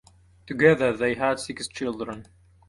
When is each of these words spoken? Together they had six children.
Together 0.47 0.97
they 0.97 1.13
had 1.13 1.39
six 1.39 1.67
children. 1.67 2.25